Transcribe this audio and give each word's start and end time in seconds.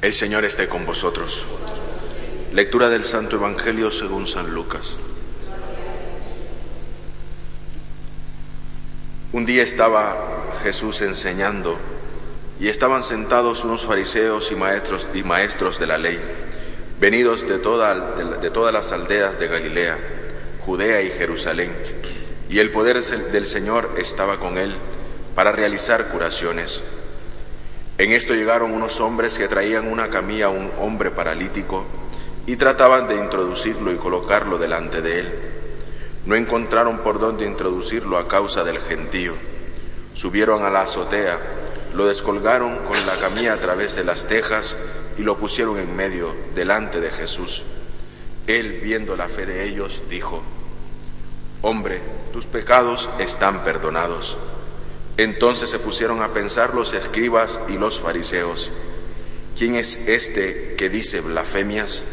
El 0.00 0.14
Señor 0.14 0.44
esté 0.44 0.68
con 0.68 0.86
vosotros. 0.86 1.44
Lectura 2.52 2.88
del 2.88 3.02
Santo 3.02 3.34
Evangelio 3.34 3.90
según 3.90 4.28
San 4.28 4.54
Lucas. 4.54 4.96
Un 9.32 9.44
día 9.44 9.64
estaba 9.64 10.44
Jesús 10.62 11.02
enseñando 11.02 11.76
y 12.60 12.68
estaban 12.68 13.02
sentados 13.02 13.64
unos 13.64 13.84
fariseos 13.84 14.52
y 14.52 14.54
maestros 14.54 15.08
y 15.14 15.24
maestros 15.24 15.80
de 15.80 15.88
la 15.88 15.98
ley, 15.98 16.20
venidos 17.00 17.42
de, 17.48 17.58
de 17.58 18.50
todas 18.50 18.72
las 18.72 18.92
aldeas 18.92 19.40
de 19.40 19.48
Galilea, 19.48 19.98
Judea 20.64 21.02
y 21.02 21.10
Jerusalén, 21.10 21.72
y 22.48 22.60
el 22.60 22.70
poder 22.70 23.02
del 23.02 23.46
Señor 23.46 23.94
estaba 23.98 24.38
con 24.38 24.58
él 24.58 24.76
para 25.34 25.50
realizar 25.50 26.06
curaciones. 26.06 26.84
En 27.98 28.12
esto 28.12 28.32
llegaron 28.34 28.72
unos 28.72 29.00
hombres 29.00 29.36
que 29.36 29.48
traían 29.48 29.90
una 29.90 30.08
camilla 30.08 30.46
a 30.46 30.50
un 30.50 30.70
hombre 30.78 31.10
paralítico 31.10 31.84
y 32.46 32.54
trataban 32.54 33.08
de 33.08 33.16
introducirlo 33.16 33.92
y 33.92 33.96
colocarlo 33.96 34.56
delante 34.56 35.02
de 35.02 35.18
él. 35.18 35.34
No 36.24 36.36
encontraron 36.36 36.98
por 36.98 37.18
dónde 37.18 37.44
introducirlo 37.44 38.16
a 38.16 38.28
causa 38.28 38.62
del 38.62 38.78
gentío. 38.78 39.34
Subieron 40.14 40.64
a 40.64 40.70
la 40.70 40.82
azotea, 40.82 41.40
lo 41.92 42.06
descolgaron 42.06 42.78
con 42.84 43.04
la 43.04 43.16
camilla 43.16 43.54
a 43.54 43.58
través 43.58 43.96
de 43.96 44.04
las 44.04 44.28
tejas 44.28 44.78
y 45.18 45.22
lo 45.22 45.36
pusieron 45.36 45.76
en 45.80 45.96
medio, 45.96 46.32
delante 46.54 47.00
de 47.00 47.10
Jesús. 47.10 47.64
Él, 48.46 48.78
viendo 48.80 49.16
la 49.16 49.28
fe 49.28 49.44
de 49.44 49.64
ellos, 49.64 50.04
dijo, 50.08 50.44
Hombre, 51.62 52.00
tus 52.32 52.46
pecados 52.46 53.10
están 53.18 53.64
perdonados. 53.64 54.38
Entonces 55.18 55.68
se 55.68 55.80
pusieron 55.80 56.22
a 56.22 56.32
pensar 56.32 56.74
los 56.74 56.92
escribas 56.92 57.60
y 57.68 57.72
los 57.72 57.98
fariseos, 57.98 58.70
¿quién 59.58 59.74
es 59.74 59.96
este 60.06 60.76
que 60.76 60.88
dice 60.88 61.20
blasfemias? 61.20 62.04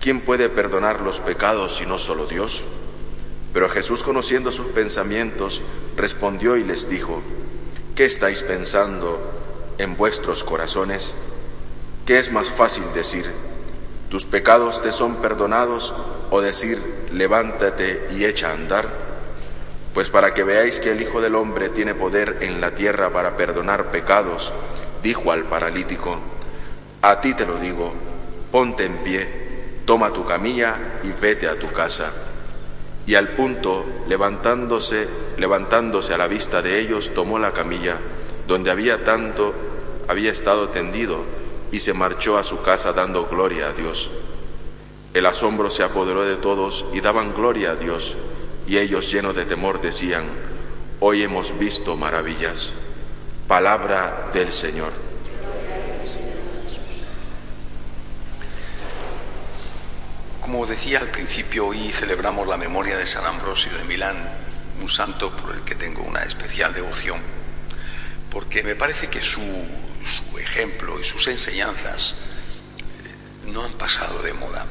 ¿Quién 0.00 0.20
puede 0.20 0.48
perdonar 0.48 1.02
los 1.02 1.20
pecados 1.20 1.76
si 1.76 1.86
no 1.86 2.00
solo 2.00 2.26
Dios? 2.26 2.64
Pero 3.54 3.68
Jesús, 3.68 4.02
conociendo 4.02 4.50
sus 4.50 4.66
pensamientos, 4.66 5.62
respondió 5.96 6.56
y 6.56 6.64
les 6.64 6.90
dijo, 6.90 7.22
¿qué 7.94 8.06
estáis 8.06 8.42
pensando 8.42 9.20
en 9.78 9.96
vuestros 9.96 10.42
corazones? 10.42 11.14
¿Qué 12.06 12.18
es 12.18 12.32
más 12.32 12.48
fácil 12.48 12.84
decir, 12.92 13.30
tus 14.10 14.26
pecados 14.26 14.82
te 14.82 14.90
son 14.90 15.16
perdonados 15.16 15.94
o 16.30 16.40
decir, 16.40 16.82
levántate 17.12 18.08
y 18.10 18.24
echa 18.24 18.50
a 18.50 18.54
andar? 18.54 19.05
Pues 19.96 20.10
para 20.10 20.34
que 20.34 20.44
veáis 20.44 20.78
que 20.78 20.90
el 20.90 21.00
Hijo 21.00 21.22
del 21.22 21.34
Hombre 21.34 21.70
tiene 21.70 21.94
poder 21.94 22.40
en 22.42 22.60
la 22.60 22.72
tierra 22.72 23.08
para 23.14 23.38
perdonar 23.38 23.90
pecados, 23.90 24.52
dijo 25.02 25.32
al 25.32 25.44
paralítico, 25.44 26.18
a 27.00 27.18
ti 27.22 27.32
te 27.32 27.46
lo 27.46 27.58
digo, 27.58 27.94
ponte 28.52 28.84
en 28.84 28.98
pie, 28.98 29.26
toma 29.86 30.12
tu 30.12 30.26
camilla 30.26 30.76
y 31.02 31.18
vete 31.18 31.48
a 31.48 31.58
tu 31.58 31.72
casa. 31.72 32.12
Y 33.06 33.14
al 33.14 33.28
punto, 33.28 33.86
levantándose, 34.06 35.08
levantándose 35.38 36.12
a 36.12 36.18
la 36.18 36.28
vista 36.28 36.60
de 36.60 36.78
ellos, 36.78 37.14
tomó 37.14 37.38
la 37.38 37.52
camilla, 37.52 37.96
donde 38.46 38.70
había 38.70 39.02
tanto, 39.02 39.54
había 40.08 40.30
estado 40.30 40.68
tendido, 40.68 41.20
y 41.72 41.80
se 41.80 41.94
marchó 41.94 42.36
a 42.36 42.44
su 42.44 42.60
casa 42.60 42.92
dando 42.92 43.28
gloria 43.28 43.68
a 43.68 43.72
Dios. 43.72 44.10
El 45.14 45.24
asombro 45.24 45.70
se 45.70 45.84
apoderó 45.84 46.22
de 46.24 46.36
todos 46.36 46.84
y 46.92 47.00
daban 47.00 47.32
gloria 47.32 47.70
a 47.70 47.76
Dios 47.76 48.18
y 48.66 48.78
ellos 48.78 49.10
llenos 49.10 49.36
de 49.36 49.44
temor 49.44 49.80
decían, 49.80 50.26
hoy 51.00 51.22
hemos 51.22 51.56
visto 51.58 51.96
maravillas. 51.96 52.74
Palabra 53.46 54.30
del 54.32 54.52
Señor. 54.52 54.92
Como 60.40 60.66
decía 60.66 60.98
al 60.98 61.10
principio, 61.10 61.68
hoy 61.68 61.92
celebramos 61.92 62.46
la 62.46 62.56
memoria 62.56 62.96
de 62.96 63.06
San 63.06 63.24
Ambrosio 63.24 63.76
de 63.76 63.84
Milán, 63.84 64.16
un 64.80 64.88
santo 64.88 65.34
por 65.36 65.54
el 65.54 65.62
que 65.62 65.74
tengo 65.74 66.02
una 66.02 66.22
especial 66.22 66.74
devoción, 66.74 67.20
porque 68.30 68.62
me 68.62 68.74
parece 68.74 69.08
que 69.08 69.22
su, 69.22 69.40
ejemplo 70.38 71.00
y 71.00 71.04
sus 71.04 71.26
enseñanzas 71.28 72.14
eh, 72.14 73.50
no 73.50 73.64
han 73.64 73.72
pasado 73.72 74.22
de 74.22 74.32
moda. 74.34 74.66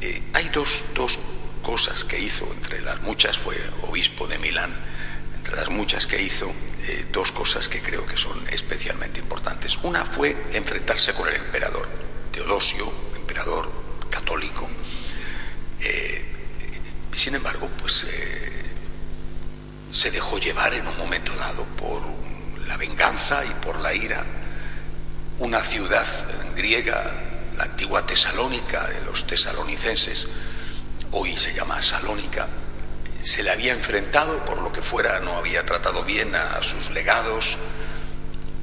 Eh, 0.00 0.22
hay 0.34 0.48
dos, 0.50 0.84
dos 0.94 1.18
cosas 1.64 2.04
que 2.04 2.20
hizo, 2.20 2.46
entre 2.52 2.80
las 2.82 3.00
muchas 3.00 3.38
fue 3.38 3.56
obispo 3.82 4.28
de 4.28 4.38
Milán, 4.38 4.72
entre 5.36 5.56
las 5.56 5.70
muchas 5.70 6.06
que 6.06 6.22
hizo, 6.22 6.52
eh, 6.86 7.06
dos 7.10 7.32
cosas 7.32 7.68
que 7.68 7.80
creo 7.80 8.06
que 8.06 8.16
son 8.16 8.46
especialmente 8.50 9.18
importantes. 9.18 9.76
Una 9.82 10.04
fue 10.04 10.36
enfrentarse 10.52 11.14
con 11.14 11.26
el 11.26 11.34
emperador, 11.34 11.88
Teodosio, 12.30 12.92
emperador 13.16 13.72
católico. 14.10 14.68
Eh, 15.80 16.24
sin 17.16 17.34
embargo, 17.34 17.68
pues 17.80 18.04
eh, 18.04 18.62
se 19.90 20.10
dejó 20.10 20.38
llevar 20.38 20.74
en 20.74 20.86
un 20.86 20.98
momento 20.98 21.34
dado 21.34 21.64
por 21.76 22.02
la 22.68 22.76
venganza 22.76 23.44
y 23.44 23.54
por 23.64 23.80
la 23.80 23.94
ira. 23.94 24.24
Una 25.38 25.64
ciudad 25.64 26.06
griega, 26.54 27.10
la 27.56 27.64
antigua 27.64 28.06
Tesalónica 28.06 28.86
de 28.88 29.00
los 29.00 29.26
tesalonicenses, 29.26 30.28
hoy 31.12 31.36
se 31.36 31.52
llama 31.52 31.82
Salónica, 31.82 32.48
se 33.22 33.42
le 33.42 33.50
había 33.50 33.72
enfrentado 33.72 34.44
por 34.44 34.60
lo 34.60 34.70
que 34.70 34.82
fuera, 34.82 35.20
no 35.20 35.36
había 35.36 35.64
tratado 35.64 36.04
bien 36.04 36.34
a 36.34 36.62
sus 36.62 36.90
legados 36.90 37.56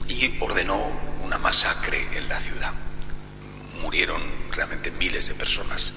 y 0.08 0.38
ordenó 0.40 1.00
una 1.24 1.38
masacre 1.38 2.08
en 2.14 2.30
la 2.30 2.40
ciudad. 2.40 2.72
Murieron 3.82 4.22
realmente 4.52 4.92
miles 4.92 5.28
de 5.28 5.34
personas, 5.34 5.94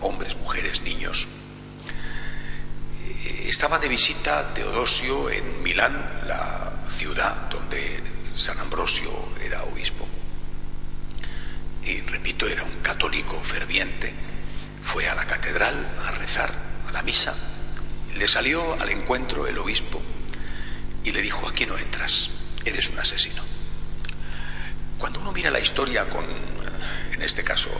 hombres, 0.00 0.36
mujeres, 0.36 0.82
niños. 0.82 1.26
Eh, 3.24 3.46
estaba 3.48 3.78
de 3.78 3.88
visita 3.88 4.54
Teodosio 4.54 5.30
en 5.30 5.62
Milán, 5.62 6.22
la 6.26 6.72
ciudad 6.88 7.48
donde 7.50 8.02
San 8.36 8.58
Ambrosio 8.60 9.10
era 9.42 9.64
obispo. 9.64 10.06
Y 11.84 12.00
repito, 12.02 12.46
era 12.46 12.62
un 12.62 12.80
católico 12.80 13.40
ferviente 13.42 14.14
fue 14.84 15.08
a 15.08 15.14
la 15.14 15.26
catedral 15.26 15.74
a 16.06 16.12
rezar 16.12 16.52
a 16.86 16.92
la 16.92 17.02
misa. 17.02 17.34
Le 18.16 18.28
salió 18.28 18.80
al 18.80 18.90
encuentro 18.90 19.48
el 19.48 19.58
obispo 19.58 20.00
y 21.02 21.10
le 21.10 21.22
dijo, 21.22 21.48
aquí 21.48 21.66
no 21.66 21.76
entras, 21.76 22.30
eres 22.64 22.90
un 22.90 22.98
asesino. 22.98 23.42
Cuando 24.98 25.20
uno 25.20 25.32
mira 25.32 25.50
la 25.50 25.58
historia 25.58 26.08
con, 26.08 26.24
en 27.12 27.22
este 27.22 27.42
caso, 27.42 27.70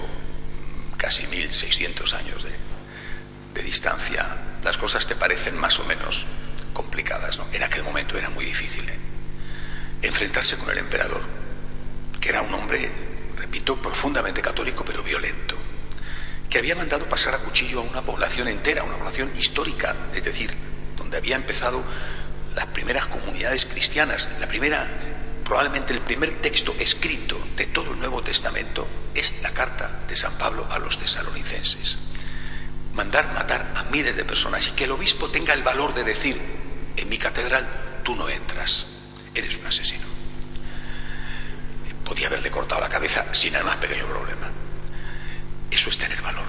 casi 0.97 1.27
1600 1.27 2.15
años 2.15 2.43
de, 2.43 2.53
de 3.55 3.63
distancia, 3.63 4.27
las 4.65 4.77
cosas 4.77 5.07
te 5.07 5.15
parecen 5.15 5.57
más 5.57 5.79
o 5.79 5.85
menos 5.85 6.27
complicadas. 6.73 7.39
¿no? 7.39 7.47
En 7.53 7.63
aquel 7.63 7.85
momento 7.85 8.19
era 8.19 8.31
muy 8.31 8.45
difícil 8.45 8.89
¿eh? 8.89 8.99
enfrentarse 10.03 10.57
con 10.57 10.71
el 10.71 10.79
emperador, 10.79 11.23
que 12.21 12.31
era 12.31 12.43
un 12.43 12.53
hombre, 12.55 12.91
repito, 13.37 13.81
profundamente 13.81 14.43
católico, 14.43 14.85
pero 14.85 15.03
violento 15.03 15.64
que 16.55 16.61
había 16.61 16.77
mandado 16.77 17.09
pasar 17.09 17.35
a 17.35 17.41
cuchillo 17.41 17.81
a 17.81 17.83
una 17.83 18.03
población 18.03 18.47
entera, 18.47 18.85
una 18.85 18.97
población 18.97 19.33
histórica, 19.37 19.97
es 20.15 20.23
decir, 20.23 20.55
donde 20.97 21.17
había 21.17 21.35
empezado 21.35 21.83
las 22.55 22.67
primeras 22.67 23.07
comunidades 23.07 23.67
cristianas, 23.67 24.31
la 24.39 24.47
primera, 24.47 24.87
probablemente 25.45 25.93
el 25.93 26.01
primer 26.01 26.41
texto 26.41 26.73
escrito 26.79 27.45
de 27.57 27.67
todo 27.67 27.91
el 27.91 27.99
Nuevo 27.99 28.23
Testamento 28.23 28.87
es 29.17 29.43
la 29.43 29.51
carta 29.51 30.03
de 30.07 30.15
San 30.15 30.39
Pablo 30.39 30.65
a 30.71 30.79
los 30.79 30.97
tesalonicenses. 30.97 31.99
Mandar 32.93 33.35
matar 33.35 33.73
a 33.75 33.83
miles 33.91 34.15
de 34.15 34.25
personas 34.25 34.69
y 34.69 34.71
que 34.75 34.85
el 34.85 34.93
obispo 34.93 35.31
tenga 35.31 35.55
el 35.55 35.65
valor 35.65 35.93
de 35.93 36.05
decir, 36.05 36.41
en 36.97 37.09
mi 37.09 37.19
catedral 37.19 37.69
tú 38.05 38.15
no 38.15 38.29
entras, 38.29 38.87
eres 39.35 39.57
un 39.57 39.67
asesino. 39.67 40.07
Podía 42.05 42.29
haberle 42.29 42.53
cortado 42.53 42.81
la 42.81 42.89
cabeza 42.89 43.35
sin 43.35 43.57
el 43.57 43.65
más 43.65 43.79
pequeño 43.79 44.07
problema. 44.07 44.53
Eso 45.75 45.91
es 45.91 45.99
tener 45.99 46.23
valor, 46.23 46.44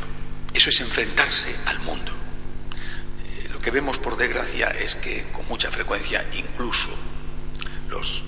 es 0.70 0.80
enfrentarse 0.82 1.56
al 1.66 1.80
mundo. 1.80 2.12
Eh, 2.12 3.50
lo 3.52 3.60
que 3.60 3.72
vemos, 3.72 3.98
por 3.98 4.18
desgracia, 4.18 4.70
es 4.70 4.96
que 4.96 5.24
con 5.32 5.48
mucha 5.48 5.72
frecuencia 5.72 6.26
incluso 6.34 6.90
los 7.90 8.24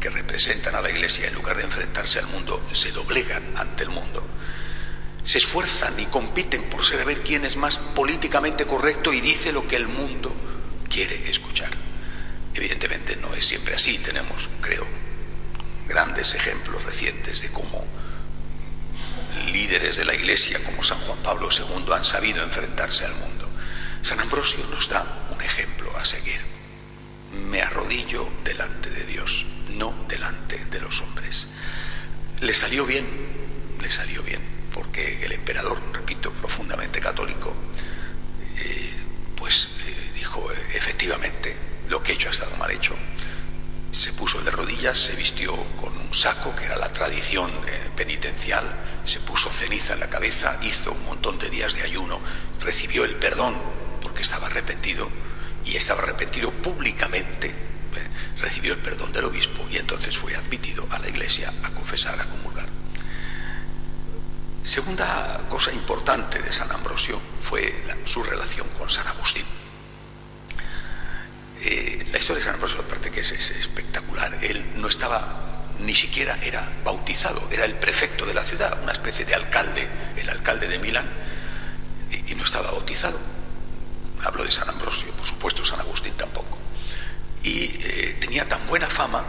que 0.00 0.10
representan 0.10 0.74
a 0.74 0.80
la 0.80 0.90
Iglesia, 0.90 1.28
en 1.28 1.34
lugar 1.34 1.56
de 1.56 1.62
enfrentarse 1.62 2.18
al 2.18 2.26
mundo, 2.26 2.66
se 2.72 2.90
doblegan 2.90 3.42
ante 3.56 3.84
el 3.84 3.90
mundo. 3.90 4.26
Se 5.24 5.38
esfuerzan 5.38 5.98
y 6.00 6.06
compiten 6.06 6.64
por 6.64 6.84
ver 7.04 7.22
quién 7.22 7.44
es 7.44 7.56
más 7.56 7.78
políticamente 7.78 8.66
correcto 8.66 9.12
y 9.12 9.20
dice 9.20 9.52
lo 9.52 9.68
que 9.68 9.76
el 9.76 9.86
mundo 9.86 10.34
quiere 10.90 11.30
escuchar. 11.30 11.70
Evidentemente 12.54 13.16
no 13.16 13.32
es 13.34 13.46
siempre 13.46 13.76
así. 13.76 13.98
Tenemos, 13.98 14.48
creo, 14.60 14.84
grandes 15.86 16.34
ejemplos 16.34 16.84
recientes 16.84 17.40
de 17.40 17.50
cómo 17.50 17.81
líderes 19.72 19.96
de 19.96 20.04
la 20.04 20.14
Iglesia 20.14 20.62
como 20.62 20.82
San 20.82 21.00
Juan 21.00 21.22
Pablo 21.22 21.48
II 21.50 21.94
han 21.94 22.04
sabido 22.04 22.42
enfrentarse 22.42 23.06
al 23.06 23.14
mundo. 23.14 23.48
San 24.02 24.20
Ambrosio 24.20 24.66
nos 24.66 24.86
da 24.86 25.26
un 25.30 25.40
ejemplo 25.40 25.96
a 25.96 26.04
seguir. 26.04 26.42
Me 27.48 27.62
arrodillo 27.62 28.28
delante 28.44 28.90
de 28.90 29.06
Dios, 29.06 29.46
no 29.70 29.94
delante 30.08 30.62
de 30.66 30.78
los 30.78 31.00
hombres. 31.00 31.46
Le 32.42 32.52
salió 32.52 32.84
bien, 32.84 33.06
le 33.80 33.90
salió 33.90 34.22
bien, 34.22 34.42
porque 34.74 35.24
el 35.24 35.32
emperador, 35.32 35.80
repito, 35.94 36.32
profundamente 36.32 37.00
católico, 37.00 37.56
eh, 38.58 38.92
pues 39.36 39.70
eh, 39.86 40.10
dijo, 40.14 40.52
efectivamente, 40.74 41.56
lo 41.88 42.02
que 42.02 42.12
he 42.12 42.14
hecho 42.16 42.28
ha 42.28 42.32
estado 42.32 42.54
mal 42.56 42.70
hecho. 42.70 42.94
Se 43.92 44.14
puso 44.14 44.40
de 44.40 44.50
rodillas, 44.50 44.98
se 44.98 45.14
vistió 45.14 45.54
con 45.78 45.94
un 45.96 46.14
saco, 46.14 46.56
que 46.56 46.64
era 46.64 46.76
la 46.76 46.90
tradición 46.90 47.50
eh, 47.66 47.90
penitencial, 47.94 48.64
se 49.04 49.20
puso 49.20 49.50
ceniza 49.52 49.92
en 49.92 50.00
la 50.00 50.08
cabeza, 50.08 50.58
hizo 50.62 50.92
un 50.92 51.04
montón 51.04 51.38
de 51.38 51.50
días 51.50 51.74
de 51.74 51.82
ayuno, 51.82 52.18
recibió 52.60 53.04
el 53.04 53.16
perdón 53.16 53.54
porque 54.00 54.22
estaba 54.22 54.46
arrepentido 54.46 55.10
y 55.66 55.76
estaba 55.76 56.02
arrepentido 56.02 56.50
públicamente, 56.50 57.48
eh, 57.48 58.08
recibió 58.40 58.72
el 58.72 58.80
perdón 58.80 59.12
del 59.12 59.26
obispo 59.26 59.66
y 59.70 59.76
entonces 59.76 60.16
fue 60.16 60.34
admitido 60.34 60.86
a 60.90 60.98
la 60.98 61.10
iglesia 61.10 61.52
a 61.62 61.68
confesar, 61.70 62.18
a 62.18 62.24
comulgar. 62.24 62.68
Segunda 64.64 65.38
cosa 65.50 65.70
importante 65.70 66.40
de 66.40 66.52
San 66.52 66.72
Ambrosio 66.72 67.20
fue 67.40 67.74
su 68.06 68.22
relación 68.22 68.66
con 68.78 68.88
San 68.88 69.06
Agustín. 69.06 69.44
Historia 72.22 72.38
de 72.38 72.44
San 72.44 72.54
Ambrosio, 72.54 72.80
aparte 72.82 73.10
que 73.10 73.18
es, 73.18 73.32
espectacular, 73.32 74.38
él 74.42 74.64
no 74.76 74.86
estaba 74.86 75.66
ni 75.80 75.92
siquiera 75.92 76.38
era 76.40 76.70
bautizado, 76.84 77.48
era 77.50 77.64
el 77.64 77.74
prefecto 77.74 78.24
de 78.24 78.32
la 78.32 78.44
ciudad, 78.44 78.78
una 78.80 78.92
especie 78.92 79.24
de 79.24 79.34
alcalde, 79.34 79.88
el 80.16 80.30
alcalde 80.30 80.68
de 80.68 80.78
Milán, 80.78 81.10
y 82.28 82.32
no 82.36 82.44
estaba 82.44 82.70
bautizado. 82.70 83.18
Hablo 84.22 84.44
de 84.44 84.52
San 84.52 84.68
Ambrosio, 84.68 85.10
por 85.14 85.26
supuesto 85.26 85.64
San 85.64 85.80
Agustín 85.80 86.12
tampoco, 86.12 86.58
y 87.42 87.64
eh, 87.80 88.16
tenía 88.20 88.46
tan 88.46 88.68
buena 88.68 88.86
fama 88.86 89.24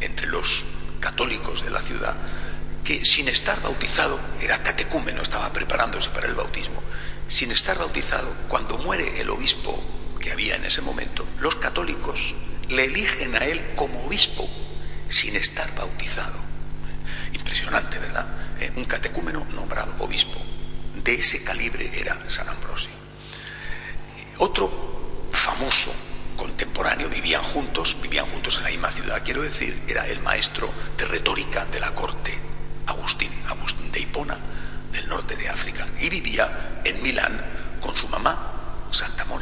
entre 0.00 0.26
los 0.26 0.64
católicos 0.98 1.62
de 1.62 1.70
la 1.70 1.80
ciudad 1.80 2.16
que 2.82 3.04
sin 3.04 3.28
estar 3.28 3.62
bautizado, 3.62 4.18
era 4.40 4.64
catecúmeno, 4.64 5.22
estaba 5.22 5.52
preparándose 5.52 6.10
para 6.10 6.26
el 6.26 6.34
bautismo, 6.34 6.82
sin 7.28 7.52
estar 7.52 7.78
bautizado, 7.78 8.34
cuando 8.48 8.78
muere 8.78 9.20
el 9.20 9.30
obispo 9.30 9.95
había 10.32 10.56
en 10.56 10.64
ese 10.64 10.82
momento, 10.82 11.26
los 11.40 11.56
católicos 11.56 12.34
le 12.68 12.84
eligen 12.84 13.34
a 13.36 13.44
él 13.44 13.74
como 13.76 14.04
obispo 14.06 14.48
sin 15.08 15.36
estar 15.36 15.74
bautizado. 15.74 16.38
Impresionante, 17.32 17.98
¿verdad? 17.98 18.26
Eh, 18.60 18.72
un 18.76 18.84
catecúmeno 18.84 19.46
nombrado 19.54 19.94
obispo. 19.98 20.40
De 20.94 21.14
ese 21.14 21.42
calibre 21.42 21.90
era 21.94 22.18
San 22.28 22.48
Ambrosio. 22.48 22.90
Otro 24.38 25.28
famoso 25.32 25.92
contemporáneo, 26.36 27.08
vivían 27.08 27.42
juntos, 27.42 27.96
vivían 28.02 28.26
juntos 28.26 28.58
en 28.58 28.64
la 28.64 28.70
misma 28.70 28.90
ciudad, 28.90 29.22
quiero 29.24 29.42
decir, 29.42 29.82
era 29.88 30.06
el 30.06 30.20
maestro 30.20 30.70
de 30.96 31.06
retórica 31.06 31.64
de 31.66 31.80
la 31.80 31.94
corte, 31.94 32.38
Agustín, 32.86 33.30
Agustín 33.48 33.90
de 33.90 34.00
Hipona, 34.00 34.38
del 34.92 35.08
norte 35.08 35.36
de 35.36 35.48
África, 35.48 35.86
y 36.00 36.08
vivía 36.08 36.80
en 36.84 37.02
Milán 37.02 37.40
con 37.80 37.96
su 37.96 38.06
mamá, 38.08 38.52
Santa 38.90 39.24
Mónica. 39.24 39.35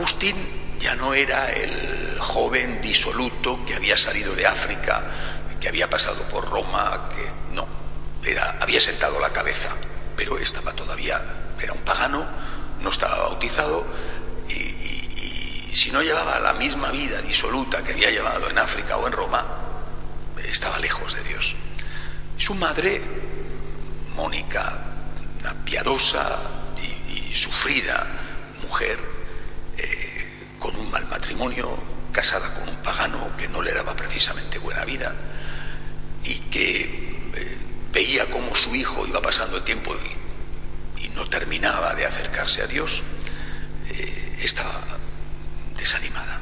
Agustín 0.00 0.34
ya 0.78 0.94
no 0.94 1.12
era 1.12 1.52
el 1.52 2.18
joven 2.18 2.80
disoluto 2.80 3.62
que 3.66 3.74
había 3.74 3.98
salido 3.98 4.34
de 4.34 4.46
África, 4.46 5.02
que 5.60 5.68
había 5.68 5.90
pasado 5.90 6.26
por 6.26 6.48
Roma, 6.48 7.10
que 7.14 7.54
no, 7.54 7.66
era, 8.24 8.56
había 8.62 8.80
sentado 8.80 9.20
la 9.20 9.30
cabeza, 9.30 9.76
pero 10.16 10.38
estaba 10.38 10.72
todavía, 10.72 11.22
era 11.60 11.74
un 11.74 11.80
pagano, 11.80 12.24
no 12.80 12.88
estaba 12.88 13.18
bautizado 13.24 13.84
y, 14.48 15.76
si 15.76 15.90
no 15.90 16.00
llevaba 16.00 16.40
la 16.40 16.54
misma 16.54 16.90
vida 16.90 17.20
disoluta 17.20 17.84
que 17.84 17.92
había 17.92 18.10
llevado 18.10 18.48
en 18.48 18.56
África 18.56 18.96
o 18.96 19.06
en 19.06 19.12
Roma, 19.12 19.46
estaba 20.48 20.78
lejos 20.78 21.14
de 21.14 21.22
Dios. 21.24 21.56
Su 22.38 22.54
madre, 22.54 23.02
Mónica, 24.16 24.78
una 25.40 25.52
piadosa 25.62 26.38
y, 27.06 27.34
sufrida 27.34 28.06
mujer, 28.62 28.98
eh, 29.80 30.10
con 30.58 30.76
un 30.76 30.90
mal 30.90 31.06
casada 32.12 32.52
con 32.54 32.68
un 32.68 32.76
pagano 32.76 33.34
que 33.36 33.48
no 33.48 33.62
le 33.62 33.72
daba 33.72 33.96
precisamente 33.96 34.58
buena 34.58 34.84
vida 34.84 35.14
y 36.24 36.34
que 36.50 36.82
eh, 37.34 37.58
veía 37.92 38.30
cómo 38.30 38.54
su 38.54 38.74
hijo 38.74 39.06
iba 39.06 39.22
pasando 39.22 39.56
el 39.56 39.62
tiempo 39.62 39.94
y 40.98 41.08
no 41.10 41.26
terminaba 41.28 41.94
de 41.94 42.04
acercarse 42.04 42.62
a 42.62 42.66
Dios, 42.66 43.02
eh, 43.88 44.38
estaba 44.42 44.82
desanimada. 45.78 46.40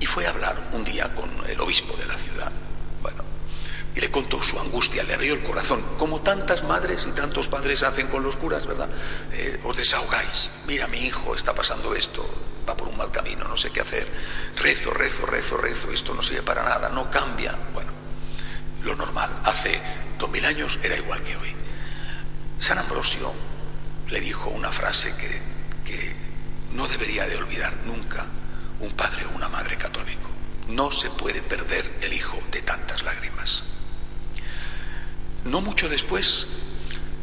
Y 0.00 0.06
fue 0.06 0.26
a 0.26 0.30
hablar 0.30 0.56
un 0.72 0.82
día 0.82 1.12
con 1.14 1.30
el 1.48 1.60
obispo 1.60 1.94
de 1.96 2.06
la 2.06 2.16
ciudad. 2.16 2.50
Y 3.94 4.00
le 4.00 4.10
contó 4.10 4.42
su 4.42 4.58
angustia, 4.58 5.02
le 5.02 5.14
abrió 5.14 5.34
el 5.34 5.42
corazón, 5.42 5.84
como 5.98 6.22
tantas 6.22 6.62
madres 6.62 7.06
y 7.06 7.10
tantos 7.10 7.48
padres 7.48 7.82
hacen 7.82 8.06
con 8.06 8.22
los 8.22 8.36
curas, 8.36 8.66
¿verdad? 8.66 8.88
Eh, 9.32 9.60
os 9.64 9.76
desahogáis, 9.76 10.50
mira, 10.66 10.86
mi 10.86 10.98
hijo 10.98 11.34
está 11.34 11.54
pasando 11.54 11.94
esto, 11.94 12.26
va 12.66 12.76
por 12.76 12.88
un 12.88 12.96
mal 12.96 13.10
camino, 13.10 13.46
no 13.46 13.56
sé 13.56 13.70
qué 13.70 13.80
hacer, 13.80 14.08
rezo, 14.56 14.90
rezo, 14.92 15.26
rezo, 15.26 15.56
rezo, 15.58 15.90
esto 15.92 16.14
no 16.14 16.22
sirve 16.22 16.42
para 16.42 16.62
nada, 16.62 16.88
no 16.88 17.10
cambia. 17.10 17.56
Bueno, 17.74 17.90
lo 18.84 18.96
normal, 18.96 19.30
hace 19.44 19.80
dos 20.18 20.30
mil 20.30 20.44
años 20.44 20.78
era 20.82 20.96
igual 20.96 21.22
que 21.22 21.36
hoy. 21.36 21.54
San 22.58 22.78
Ambrosio 22.78 23.32
le 24.08 24.20
dijo 24.20 24.50
una 24.50 24.70
frase 24.70 25.14
que, 25.16 25.52
no 26.72 26.88
debería 26.88 27.26
de 27.26 27.36
olvidar 27.36 27.74
nunca 27.84 28.24
un 28.80 28.92
padre 28.92 29.26
o 29.26 29.36
una 29.36 29.48
madre 29.48 29.76
católico. 29.76 30.30
No 30.68 30.90
se 30.90 31.10
puede 31.10 31.42
perder 31.42 31.98
el 32.00 32.14
hijo 32.14 32.38
de 32.50 32.62
tantas 32.62 33.02
lágrimas. 33.02 33.62
No 35.44 35.60
mucho 35.60 35.88
después 35.88 36.46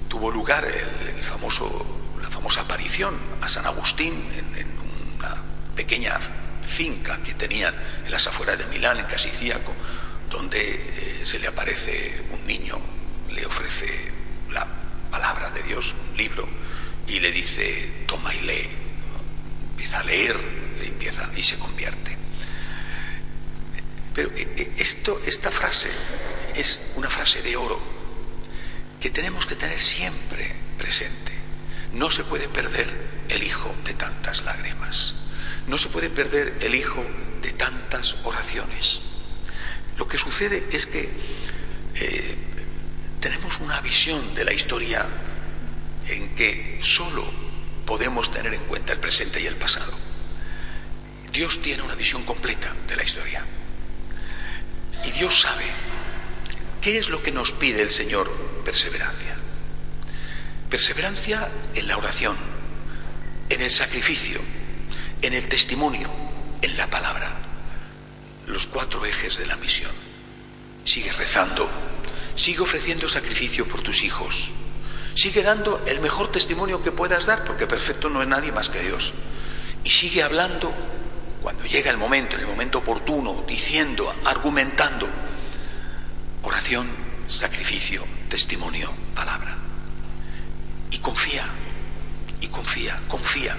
tuvo 0.10 0.30
lugar 0.30 0.66
el, 0.66 1.24
famoso, 1.24 1.86
la 2.21 2.30
famosa 2.30 2.62
aparición 2.62 3.18
a 3.42 3.48
San 3.48 3.66
Agustín 3.66 4.13
en, 4.57 4.68
una 5.18 5.36
pequeña 5.75 6.19
finca 6.68 7.21
que 7.24 7.33
tenían 7.33 7.74
en 8.06 8.12
las 8.12 8.27
afueras 8.27 8.57
de 8.57 8.66
Milán, 8.68 9.00
en 9.00 9.06
Casicíaco, 9.06 9.74
donde 10.30 10.75
eh, 10.75 11.21
se 11.25 11.39
le 11.39 11.48
aparece 11.48 12.21
un 12.31 12.45
niño, 12.45 12.77
le 13.31 13.45
ofrece 13.45 14.12
la 14.51 14.68
palabra 15.10 15.50
de 15.51 15.63
Dios, 15.63 15.95
un 16.12 16.18
libro, 16.18 16.48
y 17.07 17.19
le 17.19 17.31
dice, 17.31 18.04
toma 18.06 18.36
y 18.36 18.42
lee. 18.42 18.69
Empieza 19.71 20.00
a 20.00 20.04
leer 20.04 20.38
empieza, 20.83 21.30
y 21.36 21.44
se 21.44 21.57
convierte. 21.57 22.18
Pero 24.13 24.30
eh, 24.31 24.48
eh, 24.57 24.74
esto, 24.77 25.21
esta 25.25 25.51
frase 25.51 25.89
es 26.56 26.81
una 26.95 27.10
frase 27.10 27.42
de 27.42 27.56
oro 27.56 27.99
que 29.00 29.10
tenemos 29.10 29.46
que 29.46 29.56
tener 29.56 29.80
siempre 29.80 30.56
presente. 30.78 31.32
No 31.94 32.12
se 32.12 32.24
puede 32.24 32.48
perder 32.48 32.88
el 33.30 33.44
hijo 33.44 33.74
de 33.86 33.94
tantas 33.94 34.44
lágrimas. 34.44 35.16
No 35.68 35.78
se 35.78 35.90
puede 35.90 36.10
perder 36.10 36.58
el 36.62 36.76
hijo 36.76 37.06
de 37.42 37.52
tantas 37.52 38.18
oraciones. 38.24 39.02
Lo 39.98 40.08
que 40.08 40.18
sucede 40.18 40.68
es 40.72 40.86
que 40.86 41.10
eh, 41.96 42.36
tenemos 43.20 43.60
una 43.60 43.82
visión 43.82 44.34
de 44.34 44.46
la 44.46 44.54
historia 44.54 45.06
en 46.08 46.36
que 46.36 46.80
solo 46.82 47.26
podemos 47.86 48.32
tener 48.32 48.54
en 48.54 48.64
cuenta 48.66 48.94
el 48.94 49.00
presente 49.00 49.42
y 49.42 49.46
el 49.46 49.56
pasado. 49.56 49.94
Dios 51.32 51.62
tiene 51.62 51.84
una 51.84 51.96
visión 51.96 52.24
completa 52.24 52.74
de 52.88 52.96
la 52.96 53.04
historia. 53.04 53.46
Y 55.06 55.12
Dios 55.12 55.42
sabe 55.42 55.66
qué 56.82 56.98
es 56.98 57.10
lo 57.10 57.22
que 57.22 57.32
nos 57.32 57.52
pide 57.52 57.82
el 57.82 57.92
Señor, 57.92 58.32
perseverancia. 58.69 59.35
Perseverancia 60.69 61.49
en 61.73 61.88
la 61.88 61.97
oración, 61.97 62.38
en 63.49 63.64
el 63.64 63.71
sacrificio, 63.71 64.42
en 65.23 65.33
el 65.33 65.47
testimonio, 65.49 66.07
en 66.61 66.78
la 66.78 66.88
palabra. 66.88 67.31
Los 68.45 68.68
cuatro 68.68 69.04
ejes 69.07 69.40
de 69.40 69.47
la 69.47 69.56
misión. 69.56 69.90
Sigue 70.85 71.11
rezando, 71.14 71.68
sigue 72.35 72.59
ofreciendo 72.59 73.09
sacrificio 73.09 73.68
por 73.68 73.81
tus 73.81 74.04
hijos, 74.04 74.52
Sigue 75.16 75.42
dando 75.42 75.83
el 75.88 75.99
mejor 75.99 76.31
testimonio 76.31 76.81
que 76.81 76.92
puedas 76.92 77.26
dar, 77.26 77.44
porque 77.44 77.68
perfecto 77.68 78.07
no 78.07 78.21
es 78.21 78.28
nadie 78.28 78.54
más 78.54 78.69
que 78.69 78.81
Dios. 78.81 79.14
Y 79.83 79.90
sigue 79.90 80.21
hablando 80.21 80.71
cuando 81.42 81.66
llega 81.66 81.90
el 81.90 81.97
momento, 81.97 82.35
en 82.35 82.42
el 82.42 82.47
momento 82.47 82.78
oportuno, 82.78 83.44
diciendo, 83.47 84.14
argumentando. 84.23 85.09
Oración, 86.44 86.88
sacrificio, 87.28 88.06
testimonio, 88.30 88.94
palabra. 89.16 89.57
Y 90.92 91.00
confía, 91.00 91.45
y 92.42 92.48
confía, 92.48 93.02
confía 93.07 93.57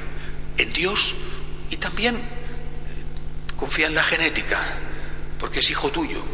en 0.58 0.72
Dios 0.72 1.14
y 1.70 1.76
también 1.76 2.16
eh, 2.16 2.20
confía 3.56 3.86
en 3.86 3.94
la 3.94 4.02
genética, 4.02 4.60
porque 5.38 5.60
es 5.60 5.70
hijo 5.70 5.90
tuyo. 5.90 6.24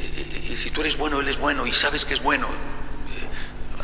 Eh, 0.00 0.48
y 0.52 0.56
si 0.56 0.70
tú 0.70 0.80
eres 0.80 0.96
bueno, 0.96 1.20
Él 1.20 1.28
es 1.28 1.38
bueno 1.38 1.66
y 1.66 1.72
sabes 1.72 2.04
que 2.04 2.14
es 2.14 2.22
bueno 2.22 2.48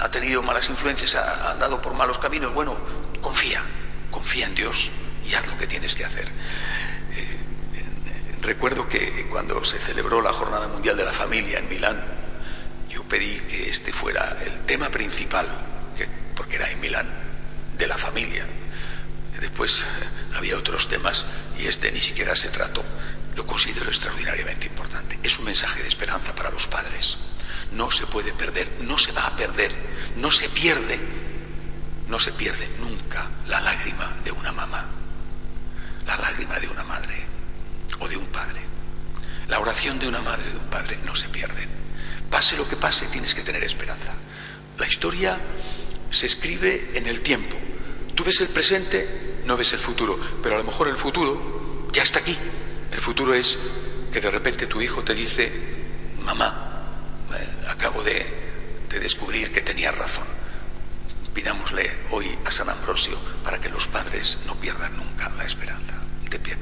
ha 0.03 0.11
tenido 0.11 0.43
malas 0.43 0.69
influencias, 0.69 1.15
ha 1.15 1.53
andado 1.53 1.81
por 1.81 1.95
malos 1.95 2.19
caminos, 2.19 2.53
bueno, 2.53 2.77
confía, 3.21 3.63
confía 4.11 4.47
en 4.47 4.55
Dios 4.57 4.91
y 5.25 5.35
haz 5.35 5.47
lo 5.47 5.57
que 5.57 5.69
tienes 5.69 5.95
que 5.95 6.05
hacer. 6.05 6.27
Eh, 6.27 7.39
recuerdo 8.43 8.89
que 8.89 9.29
cuando 9.31 9.65
se 9.65 9.79
celebró 9.79 10.21
la 10.21 10.33
Jornada 10.33 10.67
Mundial 10.67 10.97
de 10.97 11.05
la 11.05 11.13
Familia 11.13 11.61
en 11.61 11.69
Milán, 11.69 12.05
pedí 13.13 13.41
que 13.41 13.69
este 13.69 13.93
fuera 13.93 14.39
el 14.43 14.61
tema 14.61 14.89
principal, 14.89 15.47
que, 15.95 16.09
porque 16.35 16.57
era 16.57 16.71
en 16.71 16.81
Milán, 16.81 17.07
de 17.77 17.87
la 17.87 17.99
familia. 17.99 18.47
Después 19.39 19.81
eh, 19.81 19.85
había 20.35 20.57
otros 20.57 20.89
temas 20.89 21.27
y 21.59 21.67
este 21.67 21.93
ni 21.93 22.01
siquiera 22.01 22.35
se 22.35 22.49
trató. 22.49 22.83
Lo 23.37 23.45
considero 23.45 23.89
extraordinariamente 23.89 24.67
importante. 24.67 25.19
Es 25.23 25.39
un 25.39 25.45
mensaje 25.45 25.83
de 25.83 25.89
esperanza 25.89 26.35
para 26.35 26.51
los 26.51 26.67
padres. 26.67 27.19
No 27.73 27.91
se 27.91 28.07
puede 28.07 28.33
perder, 28.33 28.71
no 28.81 28.97
se 28.97 29.13
va 29.13 29.27
a 29.27 29.37
perder, 29.37 29.73
no 30.17 30.33
se 30.33 30.49
pierde, 30.49 30.99
no 32.09 32.19
se 32.19 32.33
pierde 32.33 32.67
nunca 32.79 33.29
la 33.47 33.61
lágrima 33.61 34.11
de 34.25 34.33
una 34.33 34.53
mamá, 34.53 34.87
la 36.07 36.17
lágrima 36.17 36.59
de 36.59 36.69
una 36.69 36.85
madre 36.85 37.27
o 37.99 38.09
de 38.09 38.17
un 38.17 38.27
padre. 38.29 38.63
La 39.49 39.61
oración 39.61 39.99
de 39.99 40.09
una 40.09 40.23
madre 40.23 40.49
o 40.49 40.53
de 40.53 40.59
un 40.59 40.71
padre 40.71 40.99
no 41.05 41.15
se 41.15 41.29
pierde. 41.29 41.82
Pase 42.33 42.57
lo 42.57 42.67
que 42.67 42.77
pase, 42.77 43.09
tienes 43.09 43.35
que 43.35 43.43
tener 43.43 43.63
esperanza. 43.63 44.15
La 44.79 44.87
historia 44.87 45.39
se 46.11 46.25
escribe 46.25 46.93
en 46.95 47.07
el 47.07 47.21
tiempo. 47.21 47.59
Tú 48.15 48.25
ves 48.25 48.41
el 48.41 48.49
presente, 48.49 49.43
no 49.45 49.55
ves 49.59 49.75
el 49.75 49.81
futuro, 49.81 50.19
pero 50.43 50.55
a 50.55 50.59
lo 50.59 50.65
mejor 50.65 50.89
el 50.89 50.97
futuro 50.97 51.91
ya 51.93 52.03
está 52.03 52.21
aquí. 52.21 52.39
El 52.91 53.01
futuro 53.01 53.35
es 53.35 53.59
que 54.11 54.23
de 54.23 54.31
repente 54.31 54.67
tu 54.67 54.81
hijo 54.81 55.05
te 55.05 55.15
dice, 55.15 55.53
mamá, 56.25 56.87
eh, 57.35 57.67
acabo 57.69 58.03
de, 58.03 58.25
de 58.89 58.99
descubrir 58.99 59.53
que 59.53 59.61
tenía 59.61 59.93
razón. 59.93 60.25
Pidámosle 61.35 61.91
hoy 62.13 62.39
a 62.47 62.51
San 62.51 62.71
Ambrosio 62.71 63.19
para 63.45 63.61
que 63.61 63.69
los 63.69 63.89
padres 63.89 64.39
no 64.47 64.57
pierdan 64.57 64.97
nunca 64.97 65.29
la 65.37 65.45
esperanza. 65.45 65.97
De 66.31 66.39
pie. 66.39 66.57